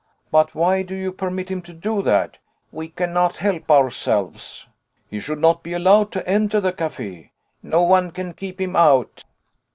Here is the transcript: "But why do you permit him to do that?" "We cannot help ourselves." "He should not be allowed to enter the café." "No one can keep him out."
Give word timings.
"But 0.31 0.55
why 0.55 0.81
do 0.81 0.95
you 0.95 1.11
permit 1.11 1.49
him 1.51 1.61
to 1.61 1.73
do 1.73 2.01
that?" 2.01 2.37
"We 2.71 2.87
cannot 2.89 3.37
help 3.37 3.69
ourselves." 3.69 4.65
"He 5.07 5.19
should 5.19 5.37
not 5.37 5.61
be 5.61 5.73
allowed 5.73 6.11
to 6.13 6.27
enter 6.27 6.59
the 6.59 6.73
café." 6.73 7.29
"No 7.61 7.83
one 7.83 8.09
can 8.09 8.33
keep 8.33 8.59
him 8.59 8.75
out." 8.75 9.23